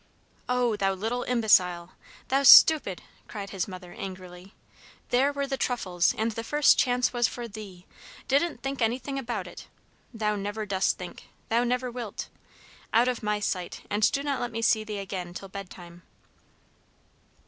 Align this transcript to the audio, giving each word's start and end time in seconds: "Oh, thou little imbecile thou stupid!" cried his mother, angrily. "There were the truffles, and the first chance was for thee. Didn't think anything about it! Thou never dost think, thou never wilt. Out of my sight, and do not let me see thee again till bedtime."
"Oh, 0.49 0.75
thou 0.75 0.93
little 0.95 1.21
imbecile 1.21 1.91
thou 2.29 2.41
stupid!" 2.41 3.03
cried 3.27 3.51
his 3.51 3.67
mother, 3.67 3.93
angrily. 3.93 4.55
"There 5.09 5.31
were 5.31 5.45
the 5.45 5.57
truffles, 5.57 6.15
and 6.15 6.31
the 6.31 6.43
first 6.43 6.75
chance 6.79 7.13
was 7.13 7.27
for 7.27 7.47
thee. 7.47 7.85
Didn't 8.27 8.63
think 8.63 8.81
anything 8.81 9.19
about 9.19 9.45
it! 9.45 9.67
Thou 10.11 10.35
never 10.35 10.65
dost 10.65 10.97
think, 10.97 11.29
thou 11.49 11.63
never 11.63 11.91
wilt. 11.91 12.29
Out 12.91 13.09
of 13.09 13.21
my 13.21 13.39
sight, 13.39 13.81
and 13.91 14.11
do 14.11 14.23
not 14.23 14.41
let 14.41 14.51
me 14.51 14.63
see 14.63 14.83
thee 14.83 14.97
again 14.97 15.35
till 15.35 15.49
bedtime." 15.49 16.01